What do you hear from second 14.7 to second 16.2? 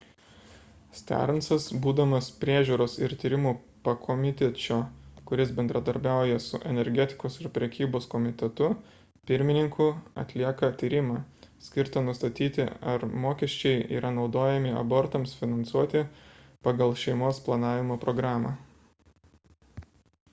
abortams finansuoti